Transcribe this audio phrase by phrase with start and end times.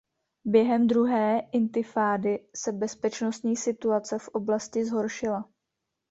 [0.45, 5.49] Během Druhé intifády se bezpečnostní situace v oblasti zhoršila.